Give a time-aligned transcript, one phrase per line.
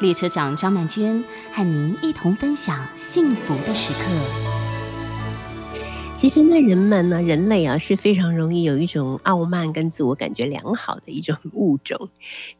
[0.00, 1.22] 列车长张曼娟
[1.52, 4.00] 和您一同分享幸福的时刻。
[6.16, 12.10] 其实呢，人们呢，人类啊是非常容易有一种傲慢跟自我感觉良好的一种物种。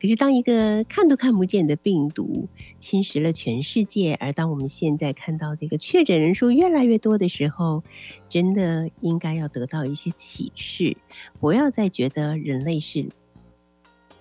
[0.01, 2.48] 可是，当一个看都看不见的病毒
[2.79, 7.83] 侵蚀了全世界，而当我们现在看到这个确诊人数越来越多的时候，
[8.31, 10.97] 真的应该要得到一些启示，
[11.39, 13.11] 不要再觉得人类是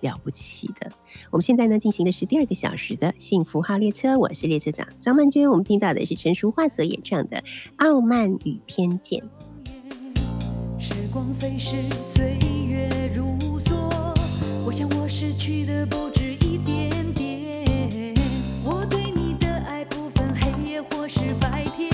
[0.00, 0.90] 了不起的。
[1.30, 5.48] 我们现在呢进行的是第二个小时的幸福号列车，我是列车长张曼娟。
[5.48, 7.36] 我们听到的是陈淑桦所演唱的
[7.76, 9.20] 《傲慢与偏见》。
[10.78, 13.74] 时光飞逝，岁月如梭，
[14.64, 18.14] 我想我失去的不止一点点。
[18.64, 21.89] 我对你的爱不分黑夜或是白天，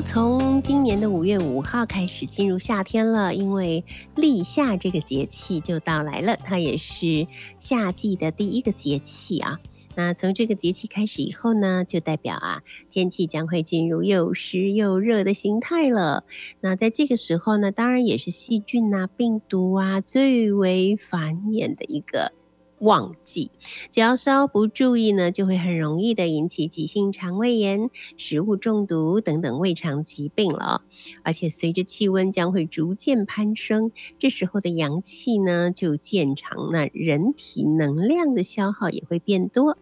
[0.00, 3.82] 从今年的五月五号开始进入夏天了，因为
[4.14, 7.26] 立夏这个节气就到来了，它也是
[7.58, 9.58] 夏季的第一个节气啊。
[9.94, 16.24] 那从这个节气开始以后呢，就代表啊，天气将会进入又湿又热的形态了。
[16.60, 22.32] 那在这个时候呢，当然也是细菌啊、病毒啊最为繁衍的一个。
[22.80, 23.50] 旺季，
[23.90, 30.82] 只要稍不注意呢，就会很容易的引起急性肠胃炎、食物中毒等等胃肠疾病了。
[31.22, 39.78] 而且随着气温将会逐渐攀升，这时候的阳气呢就渐长，那人体能量的消耗也会变多。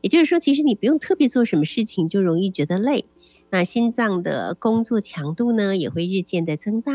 [0.00, 3.04] 也就是说，其实你不用特别做什么事情，就容易觉得累。
[3.50, 6.92] 那心脏的工作强度呢也会日渐的增大。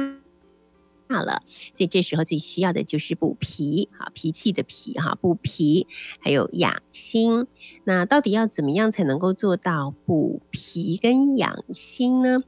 [1.10, 1.42] 大了，
[1.74, 5.88] 所以这时候最需要的就是补脾，哈，脾气的脾，哈，补脾，
[6.20, 7.48] 还有养心。
[7.86, 12.44] 那到底要怎么样才能够做到补脾跟养心呢？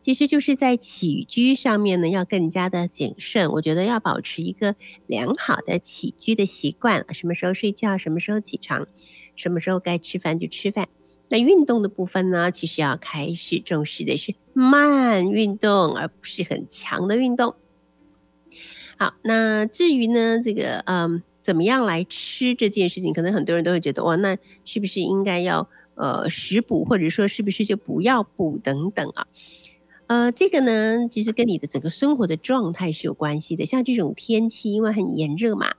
[0.00, 3.50] 其实就是在起居上面呢，要更加的谨慎。
[3.50, 4.76] 我觉得要保持一个
[5.08, 8.86] 良好的起居的习惯，什么时候睡觉，什么时候起床，
[9.34, 10.88] 什么时候该吃饭就吃饭。
[11.30, 17.56] 那运动的部分呢，其实要开始重视的是慢运动，而不是很强的运动。
[18.96, 29.26] 好，那至于呢，这个嗯，怎么样来吃这件事情，可能很多人都会觉得，哇，那是不是应该要呃食补，或者说是不是就不要补等等啊？
[30.06, 33.66] 呃，这个呢，其实跟你的整个生活的状态是有关系的。
[33.66, 35.74] 像这种天气，因为很炎热嘛，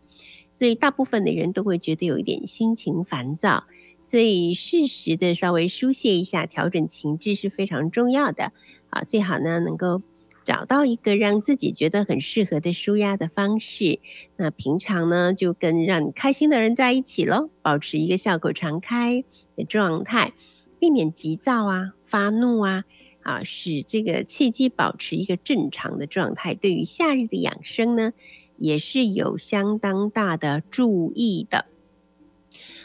[0.52, 3.64] 所以大部分的人都会觉得有一点心情烦躁，
[4.02, 8.52] 所以适时的稍微疏泄一下，调整情志是非常重要的。
[8.90, 10.02] 啊，最好呢能够。
[10.46, 14.00] 找到一个让自己觉得很适合的舒压的方式，
[14.38, 19.26] 那平常呢就跟让你开心的人在一起喽，保持一个笑口常开
[19.58, 20.34] 的状态，
[20.80, 22.84] 避免急躁啊、发怒啊，
[23.24, 28.14] 啊，使这个气机保持一个正常的状态，对于夏日的养生呢，
[28.58, 31.66] 也是有相当大的注意的。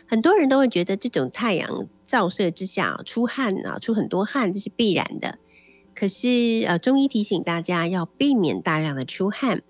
[0.06, 5.38] 很多人都会觉得这种太阳照射之下出汗啊，出很多汗，这是必然的。
[6.00, 9.62] 可是，呃，中医提醒大家要避免大量的出汗，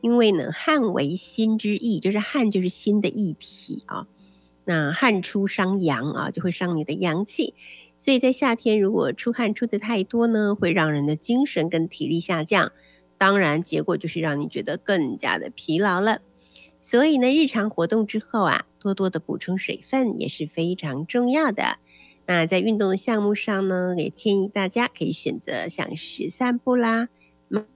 [0.00, 4.08] 因为呢，汗为心之液，就是汗就是心的液体啊。
[4.64, 7.54] 那汗出伤阳啊，就会伤你的阳气。
[7.96, 12.72] 所以在夏天，如果出汗出的太多呢，会让人的精神跟体力下降，
[13.16, 16.18] 当然结果就是让你觉得更加的疲劳了。
[16.80, 21.78] 所以呢，日常活动之后啊，多多的补充水分也是非常重要的。
[22.26, 27.08] 那在运动的项目上呢，也建议大家可以选择像是散步啦、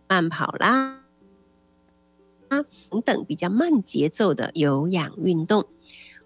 [0.09, 1.05] 慢跑啦
[2.49, 5.67] 啊等等比较慢节奏的有氧运动。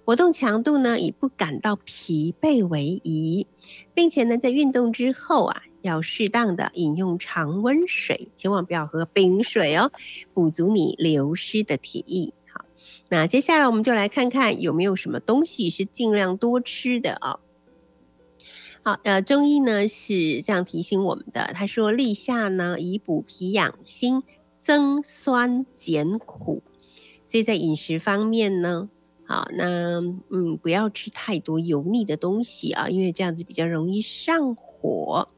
[0.06, 3.46] 活动强度呢，以不感到疲惫为宜，
[3.94, 9.90] 并且呢，在运动之后啊，要适当的饮用常温水，千万不要喝冰水哦，
[10.34, 12.34] 补足你流失的体液。
[12.52, 12.66] 好，
[13.08, 17.40] 那接下来我们就来看看有没有什么东西是尽量多吃的啊、哦。
[18.86, 24.22] 好，呃，中医呢是这样提醒我们的，他说立夏呢以补脾养心、
[24.58, 26.62] 增酸减苦，
[27.24, 28.90] 所以在饮食方面呢，
[29.24, 35.30] 好，那嗯不要吃太多油腻的东西啊，因为这样子比较容易上火。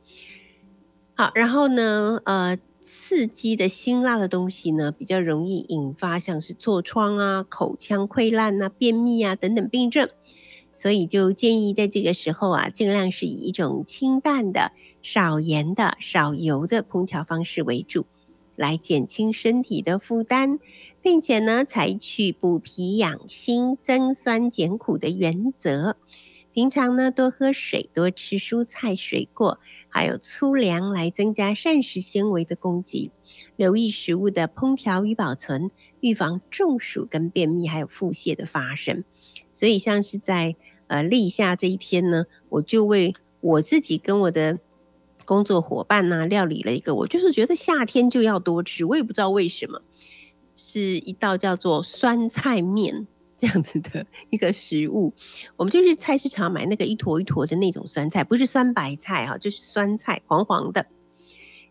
[1.14, 10.08] 好，然后呢，呃，刺激的辛辣的东西呢，比较容易引发像是痤疮啊、口腔溃烂啊、便秘啊等等病症。
[10.76, 14.70] 所以就建议在这个时候啊，尽量是以一种清淡的、
[15.02, 18.06] 少盐的、少油的烹调方式为主，
[18.54, 20.60] 来减轻身体的负担，
[21.00, 25.96] 并且呢，采取补脾养心、增酸减苦的原则。
[26.52, 29.58] 平常呢，多喝水，多吃蔬菜水果，
[29.90, 33.10] 还有粗粮来增加膳食纤维的供给。
[33.56, 35.70] 留意食物的烹调与保存，
[36.00, 39.04] 预防中暑跟便秘还有腹泻的发生。
[39.56, 40.54] 所以，像是在
[40.88, 44.58] 呃立夏这一天呢，我就为我自己跟我的
[45.24, 49.80] 工作伙伴呢、料理了一个，我就是觉得夏天就要多吃，我也不知道为什么，
[50.54, 53.06] 是一道叫做酸菜面
[53.38, 55.14] 这样子的一个食物。
[55.56, 60.84] 我们就是菜市场买那个一坨一坨的那种酸菜，不是酸白菜哈，就是酸菜黄黄的，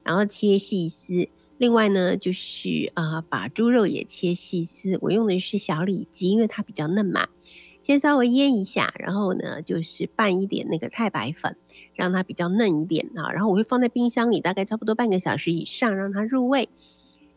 [0.01, 1.29] 然后切细丝。
[1.59, 7.27] 另外呢，就是啊、把猪肉也切细丝，我用的是小里脊，因为它比较嫩嘛。
[7.85, 11.55] 先稍微腌一下，然后呢，就是拌一点那个太白粉，
[11.93, 13.31] 让它比较嫩一点啊。
[13.31, 16.67] 然后我会放在冰箱里，大概差不多半个小时以上，让它入味。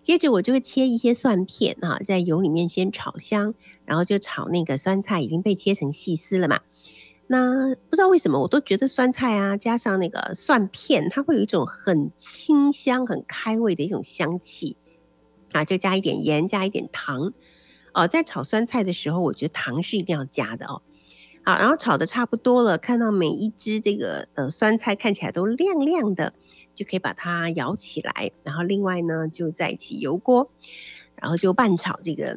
[0.00, 3.52] 接着我就会切一些蒜片啊，在油里面先炒香，
[3.84, 6.60] 然后就炒那个酸菜已经被切成细丝了嘛。
[7.26, 14.78] 那不知道为什么，我都觉得酸菜啊，加上那个蒜片，它会有一种很清香、很开胃的一种香气
[15.52, 15.62] 啊。
[15.62, 17.34] 就加一点盐，加一点糖。
[17.98, 20.82] 哦，在炒酸菜的时候，我觉得糖是一定要加的哦。
[21.44, 26.32] 好，然后炒的差不多了，看到每一只这个呃酸菜看起来都亮亮的，
[26.76, 28.30] 就可以把它舀起来。
[28.44, 30.48] 然后另外呢，就再起油锅，
[31.16, 32.36] 然后就拌炒这个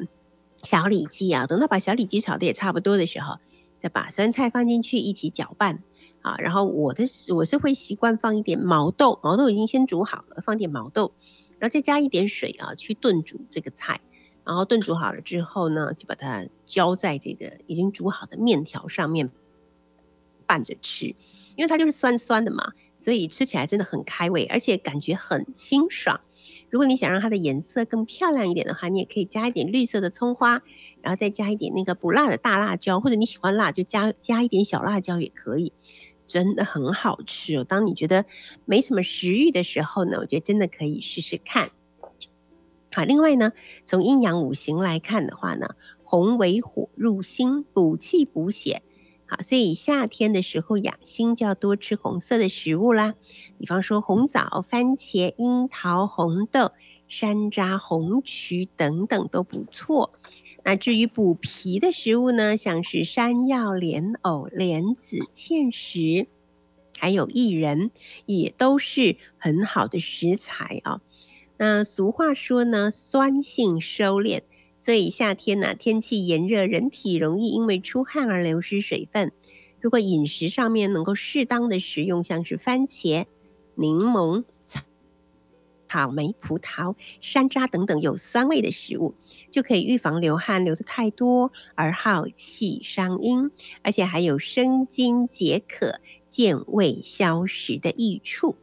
[0.56, 1.46] 小里脊啊。
[1.46, 3.36] 等到把小里脊炒的也差不多的时候，
[3.78, 5.84] 再把酸菜放进去一起搅拌。
[6.22, 7.04] 啊，然后我的
[7.34, 11.12] 我是会习惯放一点毛豆，毛豆已经先煮好了，放点毛豆，
[11.58, 14.00] 然后再加一点水啊，去炖煮这个菜。
[14.44, 19.30] 然后炖煮好了之后呢，就把它浇在这个已经煮好的面条上面
[20.46, 21.06] 拌着吃，
[21.56, 26.20] 因为它就是酸酸的嘛，所以吃起来真的很开胃，而且感觉很清爽。
[26.70, 30.62] 如果你想让它的颜色更漂亮一点的话，你也可以加一点绿色的葱花，
[31.02, 35.72] 然后再加一点那个不辣的大辣椒，或者你喜欢辣就加加一点小辣椒也可以，
[36.26, 37.64] 真的很好吃哦。
[37.64, 38.24] 当你觉得
[38.64, 41.70] 没什么食欲的时候呢，我觉得真的可以试试看。
[42.94, 43.52] 好，另外呢，
[43.86, 48.82] 从阴阳五行来看的话呢，红为火入心，补气补血。
[49.26, 53.14] 好，所以夏天的时候养心就要多吃红色的食物啦，
[53.58, 56.72] 比方说红枣、番茄、樱桃、红豆、
[57.08, 60.12] 山楂、红曲等等都不错。
[60.64, 66.26] 那至于补脾的食物呢，像是山药、莲藕、莲子、芡实，
[66.98, 67.90] 还有薏仁，
[68.26, 71.00] 也都是很好的食材啊。
[71.64, 74.40] 那俗话说呢，酸性收敛，
[74.74, 79.30] 所以夏天呢，天气炎热，人体容易因为出汗而流失水分。
[79.80, 83.26] 如果饮食上面能够适当的食用，像是番茄、
[83.76, 84.42] 柠檬、
[85.88, 89.14] 草莓、葡萄、山楂等等有酸味的食物，
[89.52, 93.52] 就可以预防流汗流得太多而耗气伤阴，
[93.82, 98.56] 而且还有生津解渴、健胃消食的益处。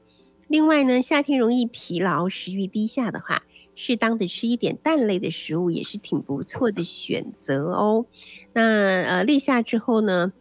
[0.50, 3.44] 另外呢，夏天容易疲劳、食欲低下的话，
[3.76, 8.08] 适当的吃一点蛋类的食物也是挺不错的选择哦。
[8.54, 8.62] 那
[9.04, 10.34] 呃，立夏之后呢，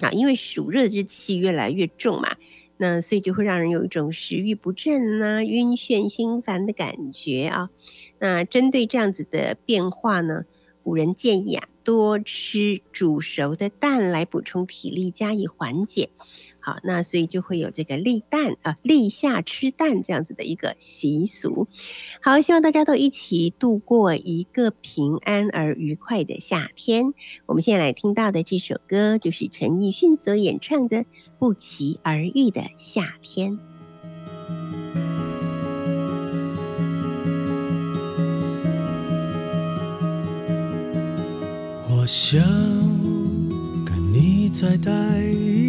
[0.00, 2.36] 啊，因为暑热之气越来越重嘛，
[2.76, 7.70] 那所以就会让人有一种食欲不振啊、晕眩心烦的感觉啊。
[8.18, 10.44] 那针对这样子的变化呢，
[10.82, 16.10] 古人建议啊，多吃煮熟的蛋来补充体力，加以缓解。
[16.68, 21.66] 啊，那所以就会有这个立蛋啊，立夏吃蛋这样子的一个习俗。
[22.20, 27.14] 好，希望大家都一起度过一个平安而愉快的夏天。
[27.46, 30.98] 我们现在来听到的这首歌，就是陈奕迅所演唱的
[31.38, 33.52] 《不期而遇的夏天》。
[41.90, 42.42] 我想
[43.86, 44.92] 跟你再待
[45.24, 45.67] 一。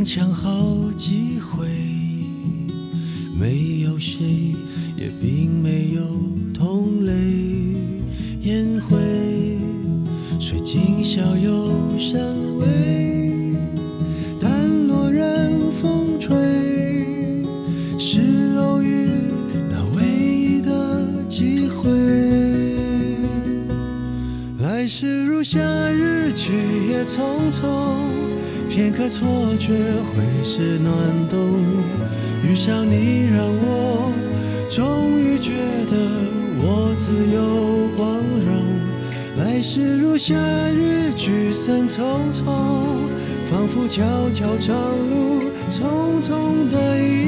[0.00, 1.66] 踉跄好几回，
[3.38, 4.54] 没有谁，
[4.96, 6.00] 也并没有
[6.54, 7.12] 同类
[8.40, 8.96] 烟灰，
[10.40, 12.18] 水晶小有三
[12.56, 12.66] 味，
[14.40, 16.34] 淡落任风吹，
[17.98, 18.20] 是
[18.56, 19.06] 偶遇
[19.70, 21.90] 那唯一的机会。
[24.60, 26.52] 来时如夏日，去
[26.88, 28.29] 也匆匆。
[28.80, 30.94] 片刻错觉会是暖
[31.28, 31.38] 冬，
[32.42, 34.10] 遇上你让我
[34.70, 35.50] 终于觉
[35.84, 35.98] 得
[36.56, 38.64] 我自由光荣。
[39.36, 40.34] 来时如夏
[40.70, 42.46] 日，聚散匆匆，
[43.50, 44.74] 仿佛悄悄长
[45.10, 47.19] 路，匆匆的一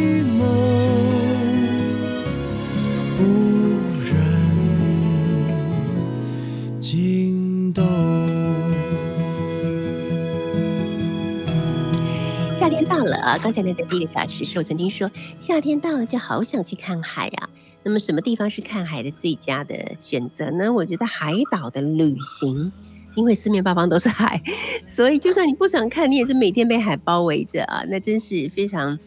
[12.84, 13.38] 到了啊！
[13.38, 17.48] 刚才那，在第一个小时是，我曾经说，夏天到了就好想去看海啊。
[17.82, 20.72] 那么，什么地方是看海的最佳的选择呢？
[20.72, 22.72] 我觉得海岛的旅行，
[23.16, 24.40] 因为四面八方都是海，
[24.86, 28.98] 所以就算你不想看，你也是每天被海包围着啊，那真是非常。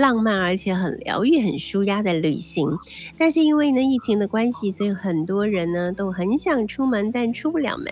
[0.00, 2.78] 浪漫而且很疗愈、很舒压的旅行，
[3.18, 7.86] 但是因为呢疫情的关系，所以很多人呢都很想出门，但出不了门。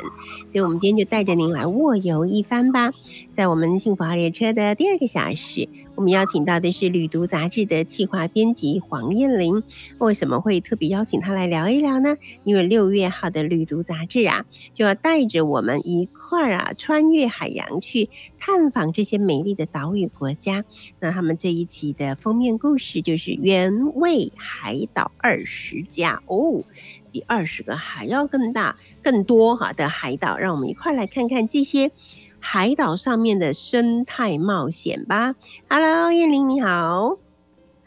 [0.49, 2.93] 所以我们今天就带着您来卧游一番吧。
[3.33, 9.63] 在我们幸福号列车的第二个小时，我们邀请到的是《旅读》杂志的企划编辑黄燕玲。
[9.99, 12.17] 为什么会特别邀请她来聊一聊呢？
[12.43, 20.65] 因为六月号的《旅读》杂志啊，就要带着我们一块儿啊穿越海洋去探访这些美丽的岛屿国家。
[20.99, 21.85] 那他们这一期。
[21.95, 26.65] 的封面故事就是原味海岛二十家哦，
[27.13, 31.93] 比二十个还要更大、更多哈的海岛，让我们一块来看看这些
[32.47, 35.35] 海岛上面的生态冒险吧。
[35.67, 37.17] Hello，燕玲你好。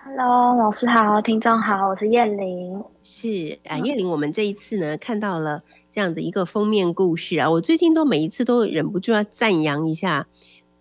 [0.03, 2.83] Hello，老师好，听众好，我是燕玲。
[3.03, 5.61] 是啊，燕玲，我们这一次呢看到了
[5.91, 10.27] 这样的一个封面故事啊，我最近都每一次都忍不住要赞扬一下。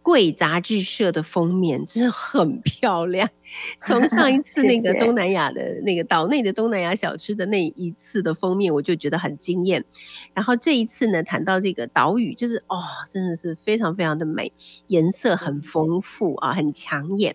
[0.06, 3.28] 贵杂志社的封面真的很漂亮。
[3.80, 9.84] 从上一次 那个东南亚的那个岛内的东南亚小吃的那一次的封面，我就觉得很惊艳。
[10.32, 12.78] 然后这一次呢，谈到这个岛屿，就是哦，
[13.10, 14.52] 真的是非常非常的美，
[14.86, 17.34] 颜色很丰富啊，很抢眼。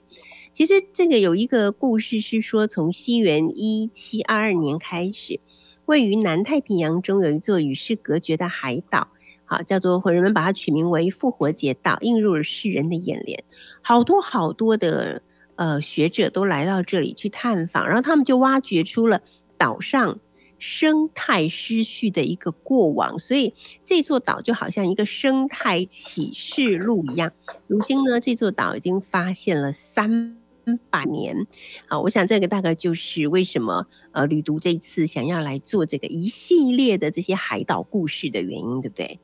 [0.53, 5.41] 其实这个有一个故事是说，从西元一七二二年开始，
[5.87, 9.09] 位于南太平洋中有一座与世隔绝的海岛。
[9.51, 13.43] 啊，叫做人们把它取名为复活节岛，映入了世人的眼帘。
[13.81, 15.21] 好多好多的
[15.57, 19.21] 呃学者都来到这里去探访，然后他们就挖掘出了
[19.57, 20.19] 岛上
[20.57, 23.53] 生态失序的一个过往，所以
[23.83, 27.33] 这座岛就好像一个生态启示录一样。
[27.67, 30.37] 如今呢，这座岛已经发现了三
[30.89, 31.45] 百年。
[31.87, 39.19] 啊，我想这个大概就是为什么呃旅读这一次想要来做这个一系列的这些海岛故事的原因，对不对？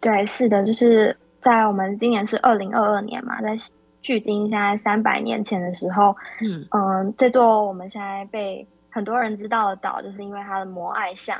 [0.00, 3.54] 对，是的，就是在我们今年是二零二二年嘛，在
[4.00, 11.38] 距今现在三百年前的时候，嗯嗯、呃，这座我们现在被很多人知道的岛，就是因为它的摩艾像，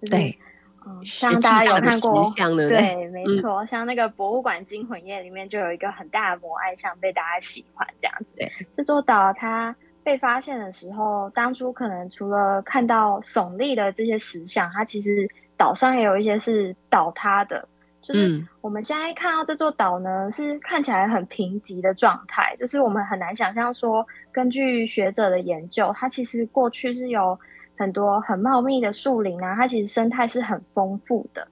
[0.00, 0.38] 就是、对，
[0.86, 2.22] 嗯、呃，像大家有看过，
[2.68, 8.34] 对，对，没错，嗯、像那个博物馆惊魂夜里面就有一个很大的摩艾像被大家喜欢这样子。
[8.36, 15.26] 对，这座岛它被发现的时候，当初可能除了看到耸立的这些石像，它其实
[15.56, 17.66] 岛上也有一些是倒塌的。
[18.02, 22.56] 就是我们现在看到这座岛呢，是看起来很贫瘠的状态。
[22.58, 27.38] 就是我们很难想象说，根据学者的研究，它其实过去是有
[27.78, 31.46] 很多很茂密的树林啊，它其实生态是很丰富的。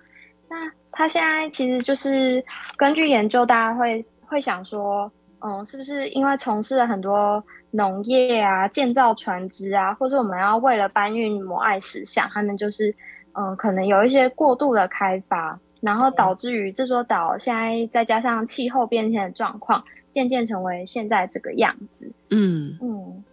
[0.49, 2.45] 那它现在其实就是
[2.77, 12.93] 根据研究，大家会会想说，嗯，是不是因为从事了很多农业啊、建造船只啊，或者我们要为了搬运摩艾石像，他们就是
[13.35, 15.57] 嗯，可能有一些过度的开发。
[15.81, 22.11] 然后导致于这座岛现在再加上气候变迁的状况，渐渐成为现在这个样子。
[22.31, 23.25] 嗯嗯，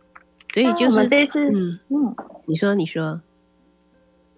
[0.54, 3.20] 所以就是我们这一次，嗯嗯，你说你说，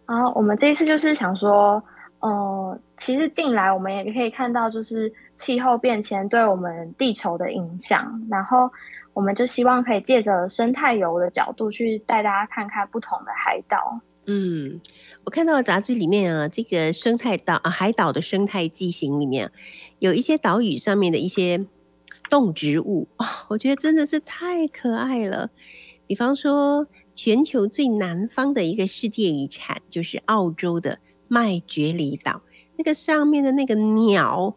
[0.06, 1.84] 啊我们这一次就是想说，
[2.20, 8.70] 嗯、呃，其实近来我们也可以看到，就是气候变迁对我们地球的影响，然后
[9.14, 14.00] 我们就希望可以借着生态游的角度去带大家看看不同的海岛。
[14.32, 14.80] 嗯，
[15.24, 19.52] 我看到杂志里面啊，这个生态岛啊，海岛的生态纪行里面
[19.98, 21.66] 有一些岛屿上面的一些
[22.30, 23.08] 动植物
[23.48, 25.50] 我觉得真的是太可爱了。
[26.06, 32.44] 比方说，全球最南方的一个世界遗产就是澳洲的麦觉里岛，
[32.78, 34.56] 那个上面的那个鸟，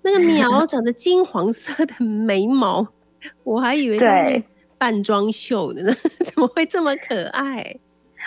[0.00, 2.88] 那个鸟长着金黄色的眉毛，
[3.44, 4.42] 我还以为它是
[4.78, 5.92] 扮装秀的呢，
[6.24, 7.78] 怎么会这么可爱？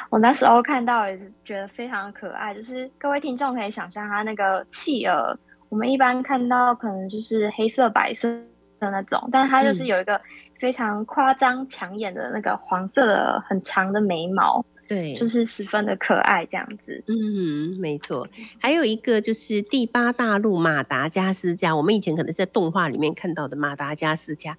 [0.09, 8.29] 我那时候看到也是觉得非常可爱，就是各位听众可以想象它那个企鹅，我们一般看到可能就是黑色、白色
[8.79, 10.19] 的那种，但它就是有一个
[10.59, 17.03] 非常夸张、抢眼的那个黄色的很长的眉毛，对，就是十分的可爱这样子。
[17.07, 18.27] 嗯，没错。
[18.59, 24.51] 还有一个就是第八大陆马达加斯加，我们以前可能是在动画里面看到的马达加斯加，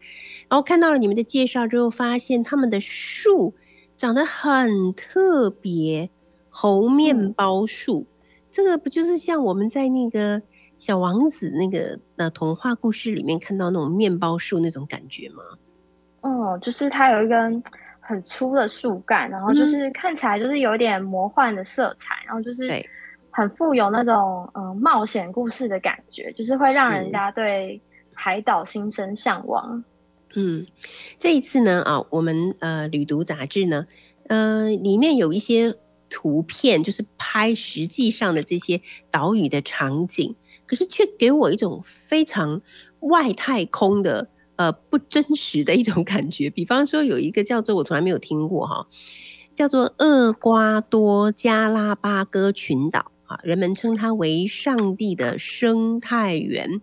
[0.49, 3.55] 然后看到了你们的介绍之后，发现他们的树。
[3.97, 6.11] 长得很特别，
[6.51, 8.17] 猴面包树，嗯，
[8.51, 10.43] 这个不就是像我们在那个
[10.77, 15.43] 小王子那个呃童话故事里面看到那种面包树那种感觉吗？
[16.21, 17.63] 哦，就是它有一根
[18.01, 22.69] 很粗的树干，然后就是看起来就是有一点魔幻的色彩，嗯，然后就是
[23.31, 27.81] 很富有那种嗯、呃、冒险故事的感觉，就是会让人家对
[28.13, 29.83] 海岛心生向往。
[30.39, 30.67] 嗯，
[31.19, 33.87] 这一次呢，啊，我们呃旅读杂志呢，
[34.29, 35.75] 呃，里面有一些
[36.11, 40.35] 图片，就是拍实际上的这些岛屿的场景，
[40.67, 42.61] 可是却给我一种非常
[43.01, 46.51] 外太空的呃不真实的一种感觉。
[46.51, 48.87] 比方说，有一个叫做我从来没有听过哈，
[49.55, 56.83] 叫做厄瓜多加拉巴哥群岛啊，人们称它为上帝的生态园。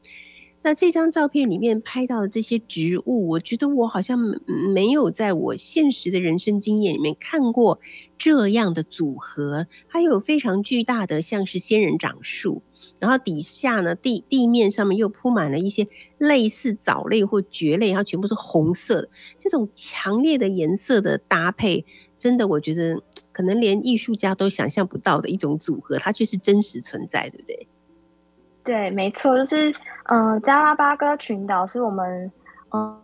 [0.63, 4.17] 那这张照片里面拍到的这些植物，我觉得我好像
[4.73, 7.81] 没有在我现实的人生经验里面看过
[8.17, 9.67] 这样的组合。
[9.89, 12.63] 它有非常巨大的像是仙人掌树，
[12.97, 15.85] 然后底下呢，地地面上面又铺满了一些
[16.17, 19.09] 类似藻类或蕨类，然后全部是红色的。
[19.37, 21.85] 这种强烈的颜色的搭配，
[22.17, 27.67] 真的我觉得可能连艺术家都想象不到的一种组合，它却是真实存在，对不对？
[28.63, 32.31] 对，没错，就是嗯、呃，加拉巴哥群岛是我们
[32.71, 33.01] 嗯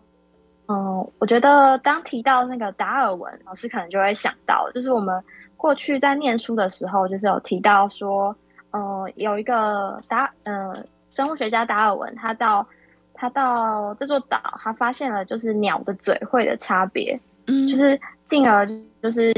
[0.68, 5.24] 嗯，我觉得当提到那个达尔文，老师可能就会想到，就是我们
[5.58, 8.36] 过去在念书的时候，就是有提到说，
[8.72, 12.66] 嗯、呃，有一个达嗯、呃、生物学家达尔文，他到
[13.14, 18.68] 他到这座岛，他发现了就是鸟的嘴喙的差别，嗯，就是进而
[19.02, 19.34] 就是。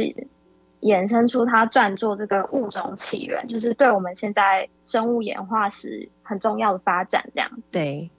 [0.81, 7.73] 衍生出他撰作这个物种起源，就是对我们现在生物演化史很重要的发展，这样子。
[7.73, 8.09] 对。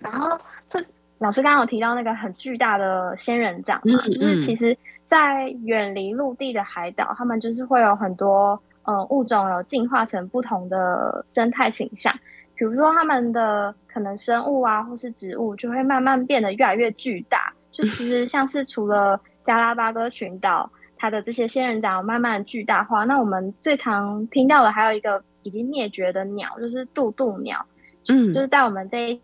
[0.00, 0.84] 然后这
[1.18, 12.12] 老师刚刚有提到那个很巨大的仙人掌嘛，嗯嗯、就是其实，在远离陆地的海岛，他们就是会有很多呃物种有进化成不同的生态形象，
[12.56, 17.52] 比如说他们的可能生物啊，或是植物就会慢慢变得越来越巨大。
[17.70, 20.68] 就其实像是除了加拉巴哥群岛。
[20.98, 23.04] 它的这些仙人掌慢慢巨大化。
[23.04, 27.64] 那我们最常听到的还有一个已经灭绝的鸟，就是渡渡鸟。
[28.08, 29.20] 嗯，就是在我们这一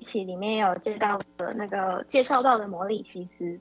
[0.00, 3.58] 期里面也有介绍的那个介绍到的摩里西斯。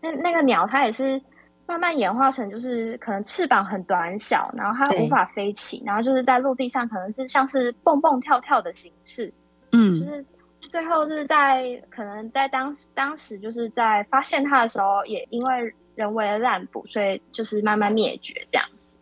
[0.00, 1.20] 那那个鸟它也是
[1.66, 9.32] 慢慢演化成，就是可能翅膀很短小，然后它无法飞起，然后就是在陆地上可能是像是蹦蹦跳跳的形式。
[9.72, 10.24] 嗯，就是
[10.68, 15.74] 最后是在可能在当时当时就是在发现它的时候，也因为。
[15.94, 18.96] 人为的滥捕，所以就是慢慢灭绝这样子。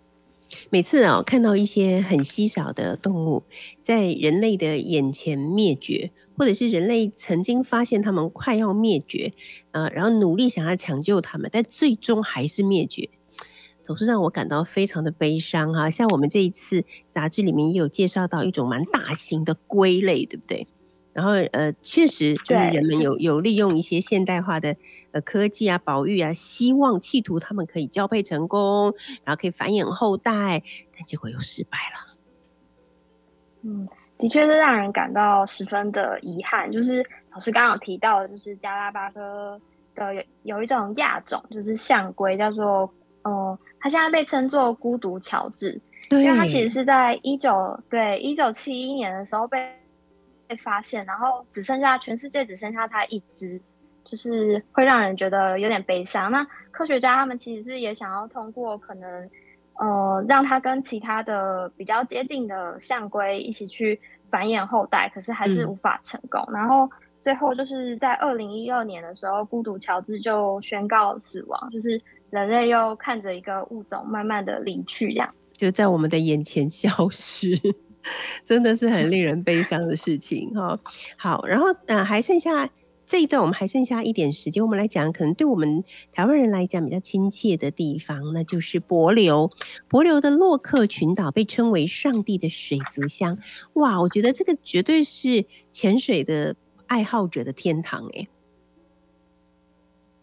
[0.69, 3.45] 每次啊，看到一些很稀少的动物
[3.81, 9.33] 在人类的眼前灭绝，或者是人类曾经发现它们快要灭绝，
[9.71, 13.09] 呃，然后努力想要抢救它们，但最终还是灭绝，
[13.83, 15.89] 总是让我感到非常的悲伤哈。
[15.89, 20.67] 像我们这一次杂志里面也有介绍到一种蛮大型的龟类，对不对？
[21.13, 24.77] 然后呃，确实就是人们有有利用一些现代化的
[25.11, 28.95] 呃科技啊，保育啊，希望企图他们可以交配成功，
[29.25, 30.63] 然后可以繁衍后代，
[30.97, 32.17] 但结果又失败了。
[33.63, 36.71] 嗯，的确是让人感到十分的遗憾。
[36.71, 39.61] 就是老师刚刚有提到的，就是加拉巴哥
[39.97, 42.89] 的有有一种亚种，就是象龟，叫做
[43.23, 49.77] 呃，它现在被称作孤独乔治，对，因为它其实是在一九对一九七一年的时候被。
[50.51, 53.61] 被发现，然后只剩下全世界只剩下它一只，
[54.05, 56.33] 就是会让人觉得有点悲伤。
[56.33, 59.31] 那科学家他们其实是也想要通过可能，
[59.75, 66.43] 呃，让它跟其他的比较接近的象龟一起去繁衍后代，可是还是无法成功。
[66.49, 77.49] 嗯、然后最后就是在二零一二年的时候，孤独乔治就宣告死亡，就是人类又看着一个物种慢慢的离去，这样就在我们的眼前消失，
[78.45, 80.79] 真的是很令人悲伤的事情哈。
[81.17, 82.69] 好，然后呃，还剩下。
[83.07, 85.83] 这一段我们还剩下一点时间，我们来讲可能对我们
[86.13, 89.51] 台湾人来讲比较亲切的地方，那就是帛琉。
[89.89, 93.37] 帛琉的洛克群岛被称为“上帝的水族箱”。
[93.75, 96.55] 哇，我觉得这个绝对是潜水的
[96.87, 98.29] 爱好者的天堂哎。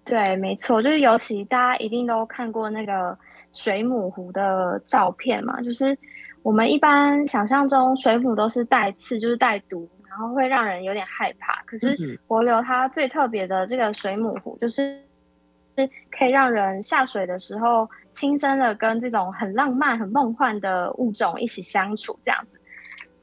[0.05, 3.17] 对，没错，就是尤其大家一定都看过那个
[3.51, 5.97] 水母湖的照片嘛，就是
[6.47, 9.85] 我们一般想象中水母都是带刺，就是带毒。
[10.07, 14.97] 然后会让人有点害怕，可是帛琉它最特别的这个水母湖，就是
[15.75, 22.59] 是可以让人下水的时候，亲身的跟这种很浪漫、很梦幻的物种一起相处这样子。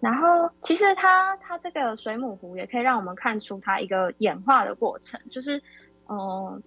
[0.00, 5.60] 然后其实它它这个水母湖也可以让我们看出它一个演化的过程，就是
[6.08, 6.62] 嗯，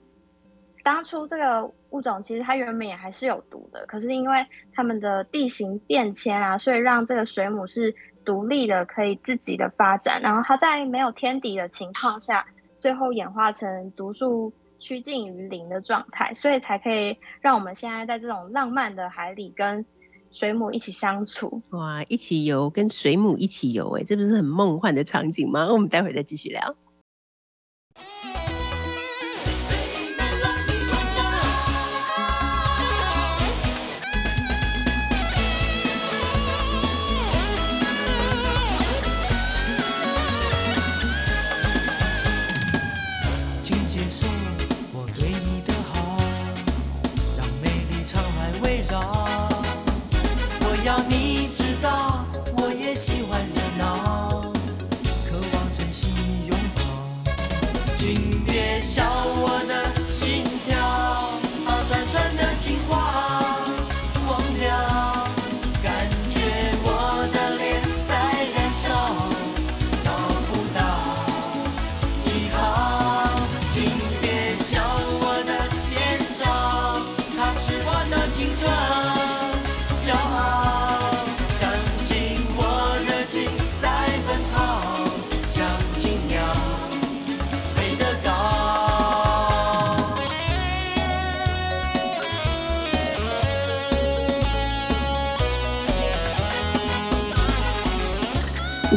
[0.88, 7.94] 当初这个物种其实它原本也还是有毒的，可是因为它们的地形变迁啊，所以让这个水母是。
[8.28, 12.46] 独立的可以自己的发展，然后它在没有天敌的情况下，
[12.78, 19.86] 最后演化成毒素趋近于零的状态，所以才可以让我们现在在这种浪漫的海里跟
[20.30, 21.62] 水母一起相处。
[21.70, 25.66] 哇，一起游，跟水母一起游，哎，这不是很梦幻的场景吗？
[25.72, 26.76] 我们待会再继续聊。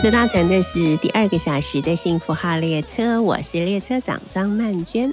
[0.03, 5.13] 这搭乘的是第二个小时的幸福号列车，我是列车长张曼娟。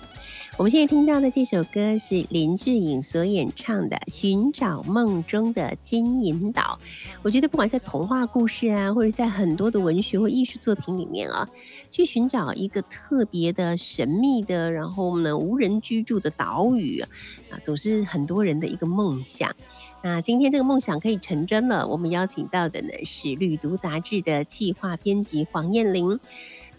[0.58, 6.80] 我们现在听到的这首歌是林志颖所演唱的《寻找梦中的金银岛》。
[7.22, 11.48] 我觉得不管在童话故事啊，或者在很多的文学或艺术作品里面啊，
[11.91, 19.56] 去寻找一个特别的、神秘的，然后呢无人居住的岛屿啊，总是很多人的一个梦想。
[20.02, 21.88] 那今天这个梦想可以成真了。
[21.88, 26.20] 我们邀请到的呢是《旅读杂志》的企划编辑黄燕玲，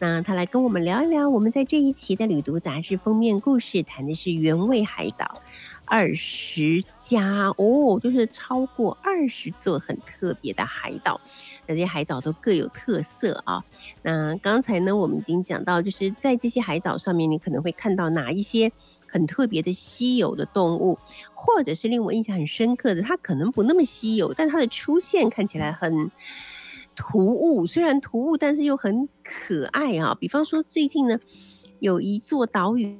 [0.00, 1.28] 那他来跟我们聊一聊。
[1.28, 5.42] 我们在这一期的《旅读杂志》封面故事谈的是原味海岛
[5.84, 11.20] 二十家哦，就是超过二十座很特别的海岛。
[11.66, 13.64] 那这些海岛都各有特色啊。
[14.02, 18.70] 那刚才呢，我们已经讲到，就是在这些海岛上面，你可能会看到哪一些？
[19.10, 20.98] 很特别的稀有的动物，
[21.32, 26.10] 或者是令我印象很深刻的，它可能不那么稀有，但它的出现看起来很
[26.98, 27.64] 突兀。
[27.64, 30.16] 虽然突兀，但是又很可爱啊。
[30.18, 31.20] 比方说，最近呢，
[31.78, 32.98] 有一座岛屿，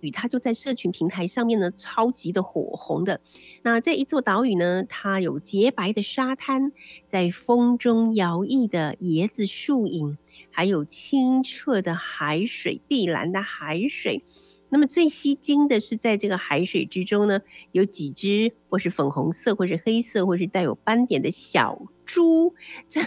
[0.00, 3.20] 与它就在社群平台上面呢，超级的火红的。
[3.62, 6.72] 那这一座岛屿呢，它有洁白的沙滩，
[7.06, 10.16] 在风中摇曳的椰子树影，
[10.50, 14.24] 还有清澈的海水，碧蓝的海水。
[14.74, 22.52] 那么最吸睛的是，在这个海水之中呢，有几只或是粉红色，或是黑色，或是带有斑点的小猪，
[22.88, 23.00] 这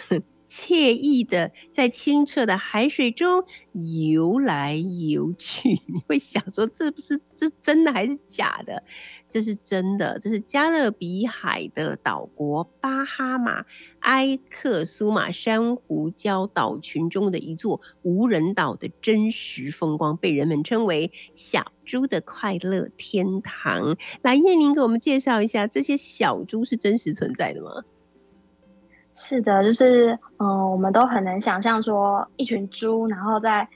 [0.47, 5.69] 惬意的在清澈的海水中游来游去。
[5.87, 8.83] 你会想说，这不是这真的还是假的？
[9.29, 13.65] 这是真的，这是加勒比海的岛国巴哈马
[13.99, 23.97] 埃克苏马珊瑚礁岛群中的一座无人岛的真实风光，被人们称为“小猪的快乐天堂”。
[24.23, 27.83] 来，燕玲给我们介绍一下，这些小猪是真实存在的吗？
[29.17, 33.67] 是的，就是嗯、我们都很难想象说一群猪，然后在。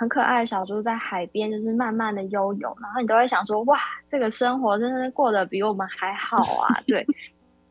[0.00, 6.80] 很可爱的小猪在海边，就是慢慢的悠游，然后你都会想说，哇，这个生活真的是过得比我们还好啊！
[6.86, 7.04] 对，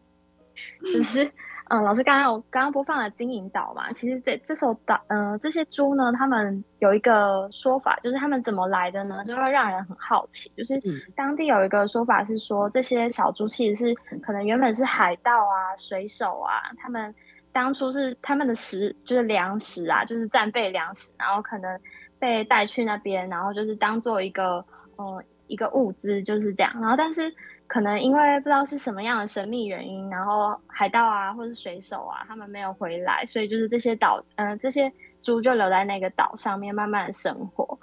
[0.93, 1.31] 就是。
[1.69, 9.23] 嗯，老师刚刚我刚刚播放了金银岛嘛，其实这这首岛，嗯、呃，这些猪呢，他们有一个说法，就是他们怎么来的呢？
[9.25, 10.49] 就会让人很好奇。
[10.55, 10.81] 就是
[11.15, 17.13] 当地有一个说法是说，这些小猪其实是可能原本是海盗啊、水手啊，他们
[17.51, 21.77] 当初是他们的食，就是粮食啊，就是战备粮食，然后可能
[22.17, 24.63] 被带去那边，然后就是当做一个，
[24.95, 26.71] 呃，一个物资，就是这样。
[26.79, 27.33] 然后但是。
[27.67, 34.89] 可能因为不知道是什么样的神秘原因，然后海盗啊，或是水手啊，他们没有回来，所以就是这些岛，嗯、呃，这些
[35.21, 37.77] 猪就留在那个岛上面慢慢的生活。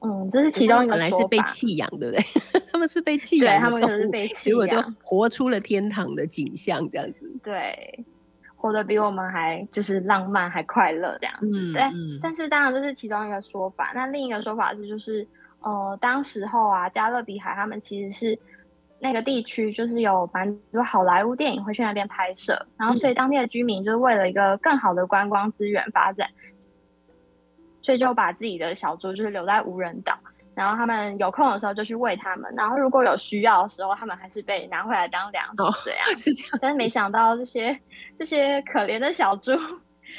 [0.00, 0.92] 嗯，这是其中一个。
[0.92, 2.22] 本来是被弃养，对不对？
[2.72, 7.30] 他们是被弃养，对，他们可能是被弃养，结果就活出了天堂的景象，这样子。
[7.44, 8.04] 对，
[8.56, 11.60] 活得比我们还就是浪漫还快乐这样子。
[11.60, 13.92] 嗯、对、嗯，但是当然这是其中一个说法。
[13.94, 15.26] 那另一个说法是，就是
[15.60, 18.38] 呃，当时候啊，加勒比海他们其实是。
[18.98, 26.28] 那个地区就是有蛮多好莱坞电影会去那边拍摄，然后所以当地的居民就是为了一个更好的观光资源发展，
[27.82, 30.18] 所以就把自己的小猪就是留在无人岛，
[30.54, 36.00] 然后他们有空的时候就去喂他们，然后如果有需要的时候，他们还是被拿回来当粮食这样。
[36.06, 36.58] 哦，是这样。
[36.62, 37.78] 但是没想到这些
[38.18, 39.52] 这些可怜的小猪。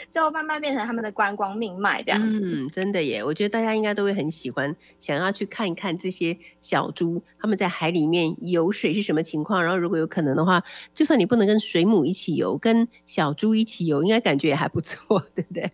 [0.09, 2.21] 就慢慢变成他们的观光命脉，这样。
[2.23, 9.63] 嗯，真的耶，我觉得大家应该都会很喜欢，想要去看一看这些小猪，他们在海里面游水是什么情况。
[9.63, 15.71] 然后，如果有可能的话，就算你不能跟水母一起游，跟小猪一起游，应该感觉也还不错， 对不对？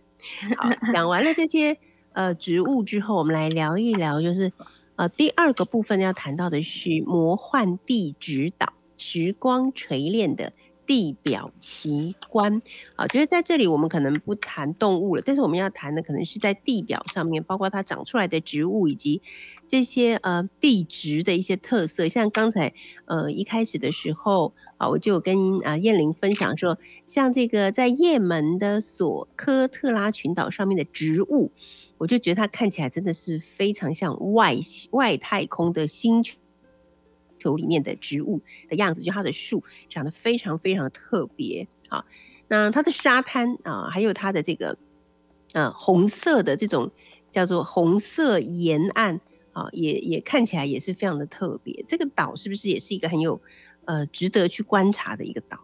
[0.56, 1.76] 好，讲完了这些
[2.12, 4.52] 呃植物之后，我们来聊一聊，就是
[4.96, 10.52] 呃第二个部分要谈到的是魔幻地质岛，时光锤炼的。
[10.86, 12.60] 地表奇观
[12.96, 19.22] 啊，觉得在这里我们可能不谈动物了，但是我们要谈的可能是在地表上面，包括它长出来的植物以及
[19.66, 22.08] 这些呃地质的一些特色。
[22.08, 22.72] 像刚才
[23.06, 31.52] 呃一开始的时候啊，我就跟啊燕玲分享说，像这个在也门的索科特拉群岛上面的植物，
[31.98, 34.54] 我就觉得它看起来真的是非常像外
[34.90, 36.38] 外太空的星球。
[37.44, 42.04] 球里面的植物的样子，就它的树长得非常非常的特别啊。
[42.48, 44.76] 那它的沙滩啊，还有它的这个
[45.52, 46.90] 呃红色的这种
[47.30, 49.20] 叫做红色沿岸
[49.52, 51.84] 啊，也也看起来也是非常的特别。
[51.86, 53.40] 这个岛是不是也是一个很有
[53.84, 55.58] 呃值得去观察的一个岛？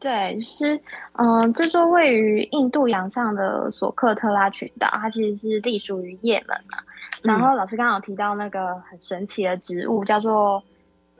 [0.00, 0.80] 对，是
[1.18, 6.78] 嗯，这座位于印度洋上的索克特拉群岛，它其实是隶属于也门嘛。
[7.22, 10.62] 然后老师刚刚有提到那个很神奇的植物，叫做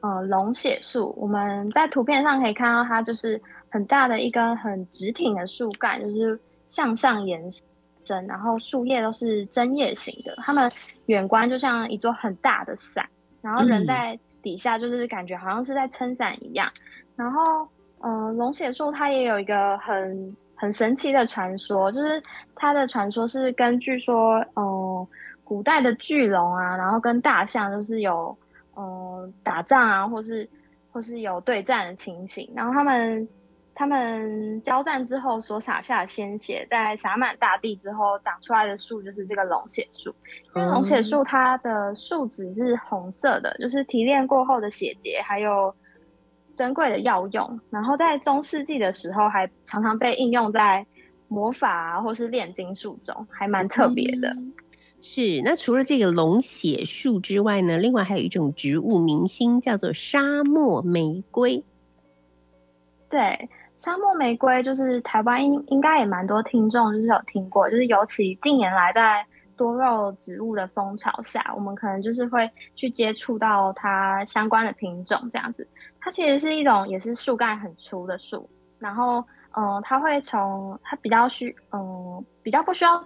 [0.00, 1.14] 呃龙血树。
[1.18, 3.38] 我们在图片上可以看到，它就是
[3.68, 7.38] 很大的一根很直挺的树干，就是向上延
[8.06, 10.34] 伸，然后树叶都是针叶型的。
[10.38, 10.72] 它们
[11.04, 13.06] 远观就像一座很大的伞，
[13.42, 16.66] 然后人在底下就是感觉好像是在撑伞一样。
[17.14, 17.68] 然后。
[18.02, 22.22] 嗯，龙血树它也有一个很很神奇的传说，就是
[22.54, 25.06] 它的传说是根据说，嗯，
[25.44, 28.34] 古代的巨龙啊，然后跟大象就是有，
[28.74, 30.48] 嗯，打仗啊，或是
[30.90, 33.28] 或是有对战的情形，然后他们
[33.74, 40.10] 他们交战之后所洒下的鲜血，在洒满大地之后长出来的树就是这个龙血树。
[40.56, 45.74] 因为龙血树它的树脂是红色的，就是提炼过后的血结，还有。
[46.60, 50.86] 珍贵的药用，然后在中世纪的时候还常常被应用在
[51.26, 54.28] 魔法啊，或是炼金术中，还蛮特别的。
[54.36, 54.52] 嗯。
[55.00, 61.64] 是，那除了这个龙血树之外呢，另外还有一种植物明星叫做沙漠玫瑰。
[63.08, 69.24] 对，沙漠玫瑰就是台湾应应该也蛮多听众就是有听过，就是尤其近年来在
[69.60, 75.68] 多肉植物的风潮下，我们可能就是会去接触到它相关的品种这样子。
[76.00, 83.04] 它其实是一种也是树干很粗的树，然后嗯、它会从它比较需嗯、比较不需要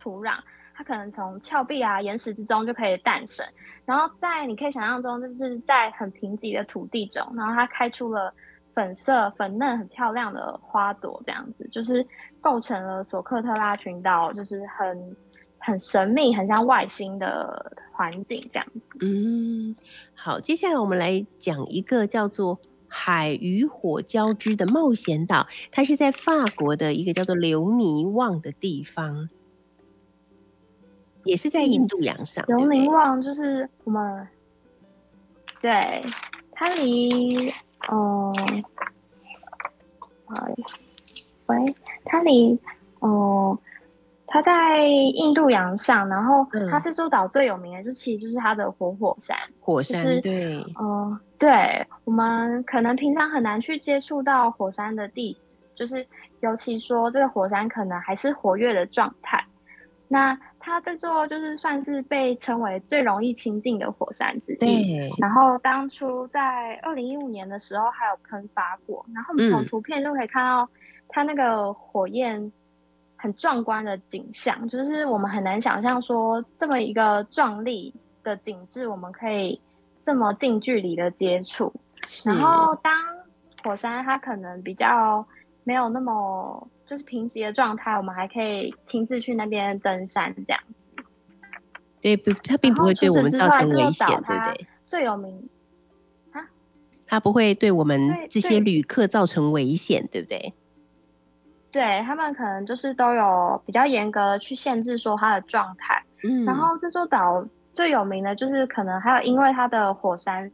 [0.00, 0.38] 土壤，
[0.74, 3.44] 它可能从峭壁啊岩石之中就可以诞生，
[3.84, 8.32] 然后在你可以想象中就是在很贫瘠的土地中，然后它开出了
[8.72, 12.06] 粉色粉嫩很漂亮的花朵，这样子就是
[12.40, 15.14] 构成了索克特拉群岛就是很。
[15.64, 18.80] 很神秘，很像外星的环境这样子。
[19.00, 19.74] 嗯，
[20.14, 29.30] 好，接下来我们来讲一个叫做海与火交织的冒险岛，它是在法国的一个叫做留尼旺的地方，
[31.24, 32.44] 也是在印度洋上。
[32.46, 34.28] 留尼旺就是我们，
[35.62, 36.04] 对，
[36.52, 37.50] 它离，
[37.88, 38.34] 哦，
[40.26, 40.46] 好，
[41.46, 41.74] 喂，
[42.04, 42.58] 它离，
[43.00, 43.58] 嗯。
[44.34, 49.36] 它在印度洋上，然后它这座岛最有名的就其实就是它的活火山。
[49.60, 56.04] 火山，就是、对，嗯、呃，对，我们可能平常很难去接触到火山的地址，就是
[56.40, 59.40] 尤其说这个火山可能还是活跃的状态。
[60.08, 64.98] 那它这座就是算是被称为最容易亲近的火山之一。
[65.18, 70.68] 然后当初在二零一五年的时候还有喷发过，然后我们从图片就可以看到
[71.08, 72.50] 它那个火焰
[73.24, 79.58] 很壮观的景象，就是我们很难想象说这么一个壮丽的景致，我们可以
[80.02, 81.72] 这么近距离的接触。
[82.22, 82.92] 然后当
[83.62, 85.26] 火山它可能比较
[85.62, 91.02] 没有那么就是平息的状态，我们还可以亲自去那边登山这样子。
[92.02, 94.66] 对，不，它并不会对我们造成危险，对不对？
[94.84, 95.48] 最有名
[96.32, 96.44] 啊，
[97.06, 100.52] 它不会对我们这些旅客造成危险，对不对？
[101.74, 106.02] 对，他们可能就是都有比较严格的去限制说它的状态。
[106.22, 110.50] 嗯，然后这座岛最有名的就是可能还有因为它的火山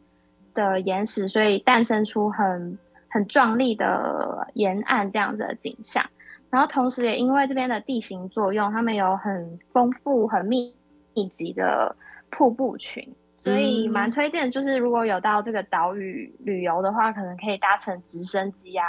[0.55, 2.79] 的岩石，所以诞生出很。
[3.13, 6.01] 很壮丽的沿岸这样子的景象，
[6.49, 10.73] 然后同时也因为这边的地形作用，他们有很丰富、很密
[11.13, 11.93] 密集的
[12.31, 14.49] 瀑布群，所以蛮推荐。
[14.49, 18.87] 就是如果有到这个岛屿旅游的话，可能可以搭乘直升机啊，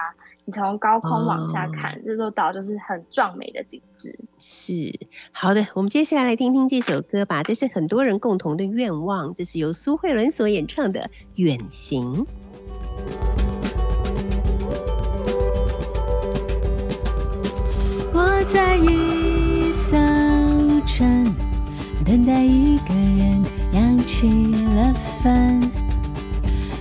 [0.51, 4.19] 你从高空往下看，哦、这座岛就是很壮美的景致。
[4.37, 4.73] 是
[5.31, 7.41] 好的，我们接下来来听听这首歌吧。
[7.41, 10.99] 这是很多人共同的愿望，这是由苏慧伦所演唱的
[11.35, 12.13] 《远行》。
[18.11, 19.95] 我在一艘
[20.85, 21.33] 船，
[22.03, 25.61] 等待一个人扬起了帆，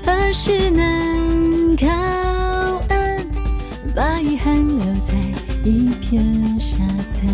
[0.04, 2.49] 何时能靠岸，
[3.94, 5.14] 把遗憾留在
[5.64, 6.78] 一片沙
[7.14, 7.28] 滩。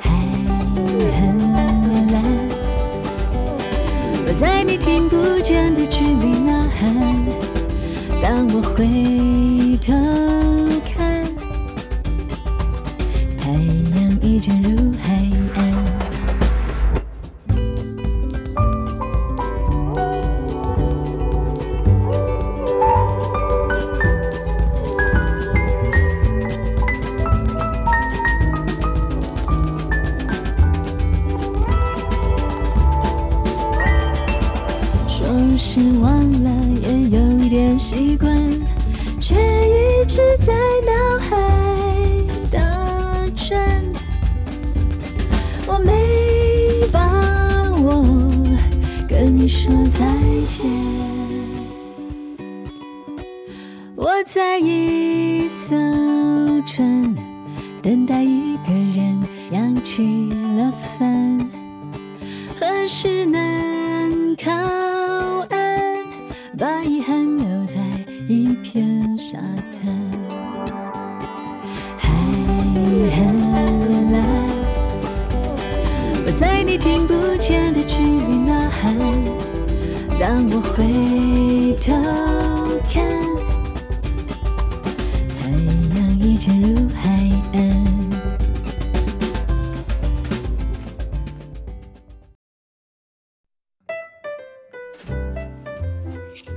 [0.00, 0.10] 海
[1.18, 1.38] 很
[2.12, 2.22] 蓝，
[4.26, 6.94] 我在你听不见的距离呐喊，
[8.22, 9.94] 当我回头。
[14.40, 14.89] 渐入海岸，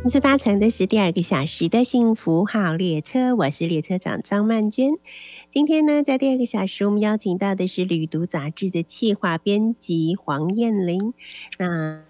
[0.06, 4.90] 你所搭乘的是第二个小时的幸福号列车，我是列车长张曼娟。
[5.50, 11.14] 今天呢，在第二个小时，我们邀请到的是《旅读》杂志的企划编辑黄燕玲。
[11.58, 12.04] 那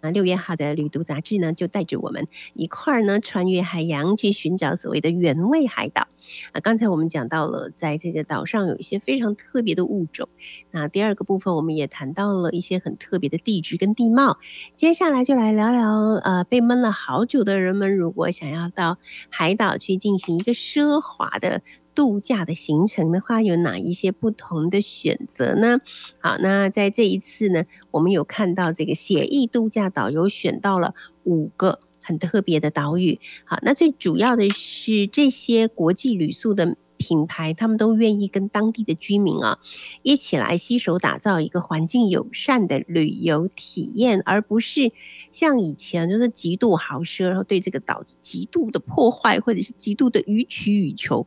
[0.00, 6.08] 啊，六月号的旅读杂志呢，就带着我们一块儿呢穿越海洋，去寻找所谓的原味海岛。
[6.52, 10.28] 啊，刚才我们讲到了，在这个岛上有一些非常特别的物种。
[10.70, 14.38] 那第二个部分，我们也谈到了一些很特别的地质跟地貌。
[14.76, 15.90] 接下来就来聊聊，
[16.22, 21.62] 呃，被闷了好久的人们，如果想要到海岛去进行一个奢华的。
[22.00, 25.80] 度假的行程的话，有哪一些不同的选择呢？
[26.18, 33.20] 好，那在这一次呢，我们有看到这个写意度假岛有选到了五个很特别的岛屿。
[33.44, 39.58] 好，那最主要的是这些国际旅宿的品牌，他们都愿意跟当地的居民啊
[40.02, 44.90] 一起来携手打造一个环境友善的旅游体验，而不是
[45.30, 51.26] 像以前就是极度豪奢，然后对这个岛极度的破坏，或者是极度的予取予求。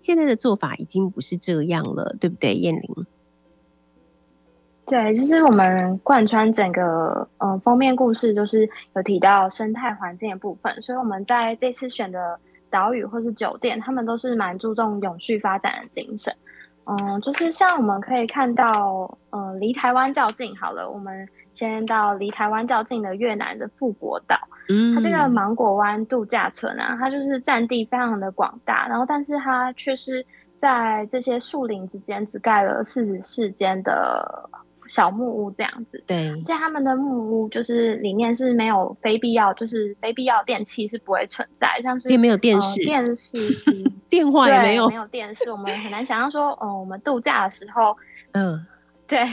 [0.00, 3.06] 现在的做法已经不是这样了，对不对，燕玲？
[4.86, 16.34] 对，就是我们贯穿整个、呃、封面故事，就是有提到生态环境的部分，所以我们在这次选的岛屿或是酒店，他们都是蛮注重永续发展的精神。
[16.86, 24.36] 嗯，就是像我们可以看到，嗯，离台湾较近，好了，我们先到离台湾较近的越南的富国岛。
[24.70, 30.24] 嗯，它这个芒果湾度假村啊，它就是占地非常的广大，然后但是它却是
[30.56, 34.48] 在这些树林之间只盖了四十四间的。
[34.88, 43.38] 小木屋这样子，对，在他们的木屋就是里面是没有非必要，就是非必要电器是不会存在，像是也没有电视、呃、电视、
[44.10, 47.96] 电话也没有，没有电视，我们很难想象说，哦、呃，我们度假的时候，
[48.32, 48.66] 嗯，
[49.06, 49.24] 对。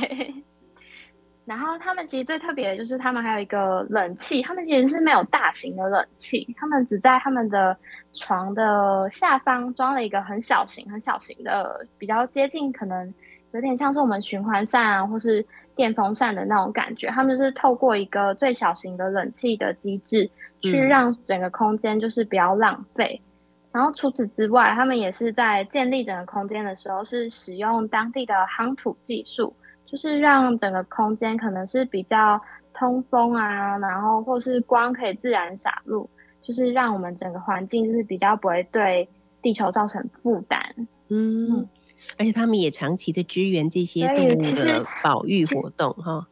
[1.47, 7.75] 然后他们其实最特别的就是他们还有一个冷气，他们其实是没有大型的冷气，他们只在他们的
[8.11, 13.11] 床的下方装了一个很小型、很小型的，比较接近可能。
[13.53, 15.43] 有点像是我们循环扇啊，或是
[15.73, 17.07] 电风扇的那种感觉。
[17.07, 20.29] 他们就是透过一个最小型的冷气的机制，
[20.59, 23.19] 去让整个空间就是不要浪费。
[23.23, 23.25] 嗯。
[23.71, 29.55] 然后除此之外，他们也是在建立整个空间的时候，是使用当地的夯土技术，
[29.87, 32.39] 就是让整个空间可能是比较
[32.73, 36.07] 通风啊，然后或是光可以自然洒入，
[36.43, 39.09] 就是让我们整个环境就是比较不会对
[39.41, 40.59] 地球造成负担。
[41.07, 41.51] 嗯。
[41.51, 41.69] 嗯
[42.17, 46.25] 而且他们也长期的支援这些动物的保育活动，哈。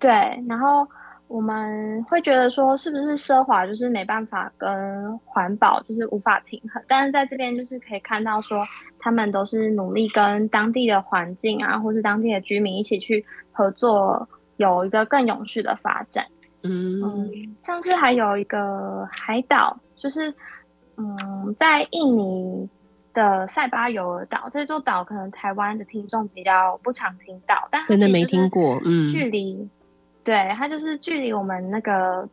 [0.00, 0.10] 对，
[0.48, 0.88] 然后
[1.28, 6.82] 我们会觉得说，是不是奢华就是没办法跟环保就是无法平衡？
[6.86, 8.64] 但是在这边就是可以看到说，
[8.98, 16.24] 他们都是努力跟当地的环境啊，或是当地的居民一起去合作，有一个更永续的发展。
[16.62, 20.32] 嗯，嗯，像是还有一个海岛，就是。
[20.98, 22.66] 嗯，在印尼
[23.12, 28.80] 的塞巴尤尔岛，这座岛可能台湾的听众比较不常听到，但真的没听过。
[28.82, 29.68] 嗯，距离，
[30.26, 32.28] 对，它就是距离我们那个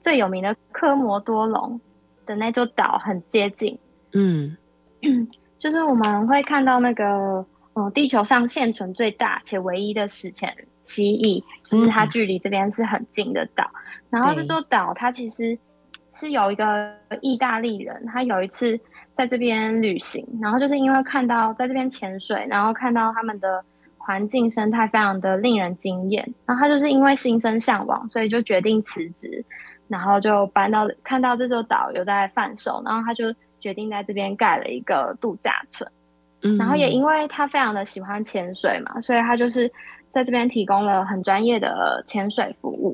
[0.00, 1.80] 最有名的科摩多龙
[2.26, 3.78] 的那座岛很接近。
[4.12, 4.56] 嗯，
[5.58, 10.52] 就是我们会看到那个，嗯，地球上现存最大且唯一的史前
[10.82, 13.70] 蜥蜴，就是它距离这边是很近的岛。
[13.74, 15.56] 嗯、然后这座岛它其实。
[16.12, 18.76] 是有一个意大利人，他有一次
[19.12, 23.64] 在这边旅行，然后就是因为看到在这边潜水，然后看到他们的
[24.02, 29.44] 环境生态非常的令人惊艳，然后他就是因为心生向往，所以就决定辞职，
[29.88, 35.88] 然后就搬到看到这座岛有在贩售，然后他就决定在这边盖了一个度假村，
[36.42, 39.70] 嗯，然后也因为他非常的喜欢潜水嘛，所以他就是
[40.08, 42.92] 在这边提供了很专业的潜水服务。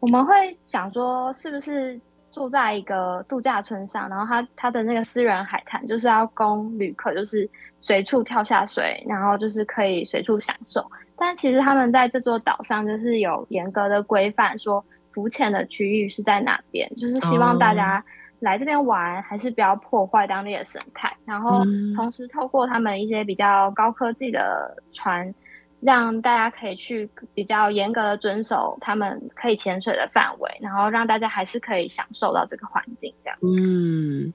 [0.00, 2.00] 我们会想说，是不是？
[2.38, 10.88] 住在一个度假村上，然后他他的那个私人海滩就是要供旅客，就是随处跳下水，然后就是可以随处享受。
[11.16, 18.04] 但其实他们在这座岛上就是有严格的规范，说浮潜的区域是在哪边，就是希望大家
[18.38, 21.12] 来这边玩还是不要破坏当地的生态。
[21.24, 21.64] 然后
[21.96, 25.34] 同时透过他们一些比较高科技的船。
[25.80, 33.38] 让大家可以去比较严格的遵守他们可以潜水的范围，然后让大家还是可以享受到这个环境，这样。
[33.42, 34.32] 嗯，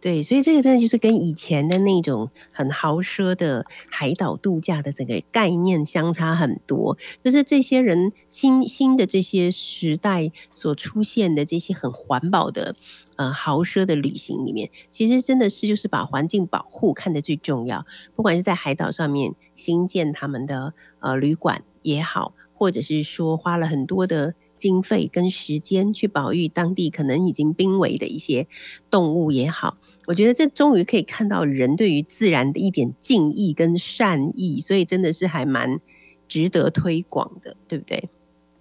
[0.00, 6.96] 对，所以这个真的就是跟以前的那种很豪奢的海岛度假的这个概念相差很多。
[7.24, 12.76] 就是这些人新新的这些时代所出现的这些很环保的。
[13.16, 17.86] 呃，豪奢的旅行里面，其实真的是就是把环境保护看得最重要。
[18.14, 28.46] 不管是在海岛上面新建他们的呃旅馆也好，或者是说花了很多的经费跟时间去保育当地可能已经濒危的一些
[28.90, 35.80] 动物也好，我觉得这终于可以看到人对于自然的一点敬意跟善意，所以真的是还蛮
[36.28, 38.08] 值得推广的，对不对？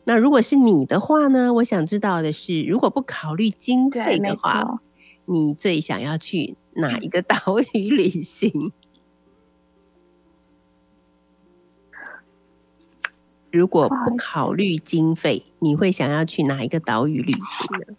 [0.07, 1.51] 那如果是你的话呢？
[1.55, 4.81] 我想知道的是，如果不考虑经费的话，
[5.25, 7.37] 你最想要去哪一个岛
[7.73, 8.71] 屿旅行？
[13.55, 17.95] 如果不考虑经费，你会想要去哪一个岛屿旅行呢？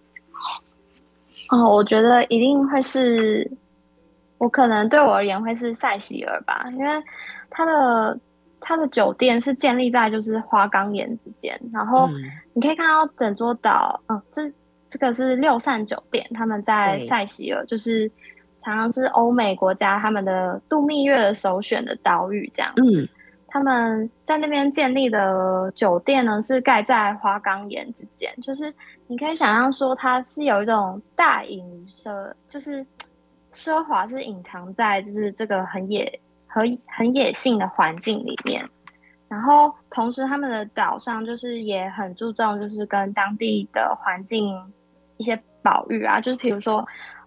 [1.50, 3.50] 哦，我觉得一定会是，
[4.38, 6.90] 我可能对我而言会是塞西尔吧，因为
[7.50, 8.18] 它的。
[8.58, 12.08] 它的酒店是建立在就是花岗岩之间，然后
[12.52, 14.42] 你可以看到整座岛，嗯，这
[14.88, 18.10] 这个是六扇酒店，他们在塞西尔，就是
[18.58, 22.82] 常常是欧美国家他们的度蜜月的首选的岛屿，这样子。
[22.82, 23.08] 嗯，
[23.56, 28.72] 他们在那边建立的酒店呢，是盖在花岗岩之间，就是
[29.06, 32.86] 你可以想象说，它是有一种大隐于奢，就是
[33.52, 36.20] 奢华是隐藏在就是这个很野。
[36.48, 38.66] 和很野性的环境里面，
[39.28, 44.58] 然后同时他们的岛上就是也很注重，就是跟当地的环境
[45.18, 46.82] 一些保育啊，就是比如说，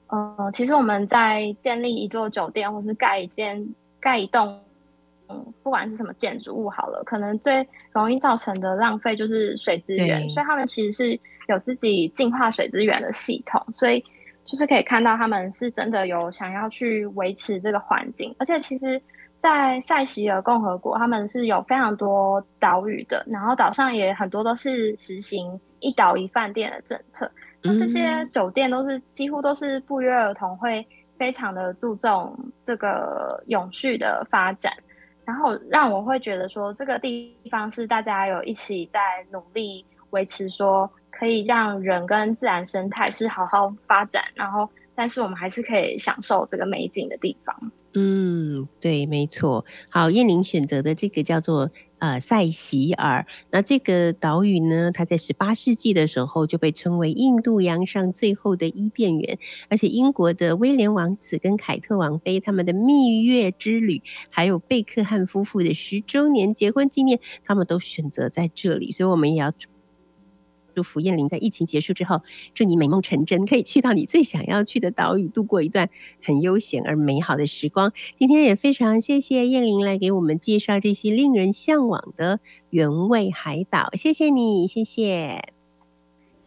[0.08, 3.64] 呃，其实我们在建立一座酒店，或是盖一间、
[4.00, 4.60] 盖一栋，
[5.30, 14.04] 嗯，不管是什么建筑物好了，可能最容易造成的浪费就是水资源，所以他们其实是有自己净化水资源的系统，所以
[14.46, 19.00] 就是可以看到他们是真的有想要去维持这个环境，而且其实，
[19.38, 27.32] 在塞西尔共和国，他们是有非常多岛屿的，然后岛上也很多都是实行一岛一饭店的政策。
[27.62, 30.86] 那这些酒店都是几乎都是不约而同会
[31.18, 34.74] 非常的注重这个永续的发展，
[35.30, 39.00] 然后让我会觉得说这个地方是大家有一起在
[39.32, 47.72] 努力维持，说可以让人跟自然生态是好好发展，然后但是我们还是可以享受这个美景的地方。
[47.94, 49.64] 嗯，对，没错。
[49.92, 51.70] 好，燕玲选择的这个叫做
[52.00, 53.26] 呃塞西尔。
[53.52, 59.38] 那这个岛屿呢，它在十八世纪的时候就被称为印度洋上最后的伊甸园。
[59.70, 68.91] 而且英国的威廉王子跟凯特王妃他们的蜜月之旅，还有贝克汉夫妇的十周年结婚纪念，他们都选择在这里。
[68.91, 69.54] 所以我们也要。
[70.80, 72.22] 祝福燕玲在疫情结束之后，
[72.54, 75.90] 祝你美梦成真，可以去到你最想要去的岛屿，度过一段
[76.24, 77.92] 很悠闲而美好的时光。
[78.16, 85.52] 今天也非常谢谢燕玲来给我们介绍这些令人向往的原味海岛，谢谢你，谢谢，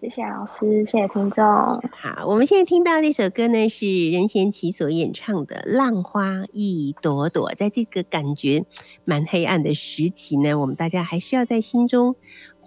[0.01, 1.45] 谢谢老师，谢谢听众。
[1.45, 7.51] 好，我们现在听到那首歌呢，是任贤齐所演唱的《浪花一朵朵》。
[7.55, 8.65] 在这个感觉
[9.05, 12.17] 蛮黑暗的时期呢，我们大家还是要在心中。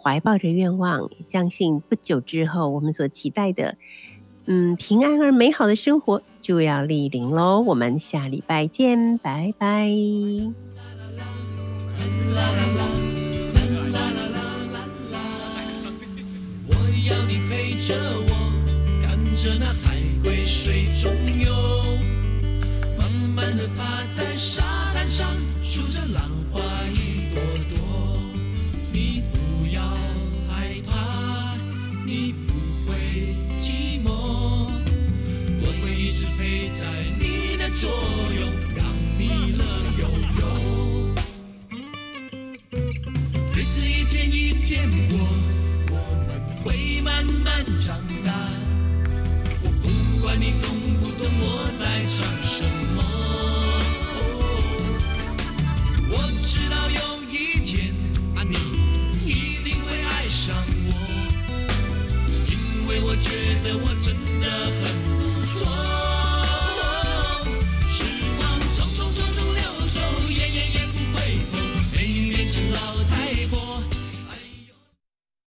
[0.05, 3.75] 怀抱着愿望，相信不久之后，我们所期待的，
[4.45, 7.61] 嗯，平安而美好的生活就要莅临喽。
[7.61, 9.89] 我们下礼拜见，拜拜。
[16.67, 16.75] 我
[17.09, 17.95] 要你陪着
[18.27, 18.29] 我，
[19.01, 21.51] 看着那海龟水中游，
[22.99, 24.61] 慢慢的趴在沙
[24.93, 25.27] 滩上，
[25.63, 26.61] 数着浪花
[37.77, 38.85] 左右，让
[39.17, 39.63] 你乐
[39.99, 40.07] 悠
[40.39, 40.43] 悠。
[43.53, 45.19] 日子一天一天过，
[45.91, 45.93] 我
[46.25, 46.29] 们
[46.63, 48.31] 会慢慢长大。
[49.61, 49.89] 我不
[50.21, 50.69] 管你懂
[51.01, 52.63] 不懂我在唱什
[52.95, 52.97] 么，
[56.09, 56.13] 我
[56.45, 56.99] 知道有
[57.29, 57.93] 一天
[58.35, 58.55] 啊，你
[59.29, 60.55] 一定会爱上
[60.87, 60.89] 我。
[62.49, 63.29] 因为我觉
[63.67, 64.04] 得我。